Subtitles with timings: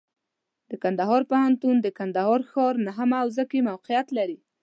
[0.69, 4.37] د کندهار پوهنتون د کندهار ښار نهمه حوزه کې موقعیت لري.